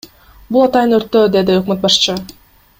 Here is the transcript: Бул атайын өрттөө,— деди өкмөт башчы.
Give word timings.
Бул 0.55 0.63
атайын 0.67 0.95
өрттөө,— 0.99 1.27
деди 1.37 1.59
өкмөт 1.61 1.87
башчы. 1.87 2.19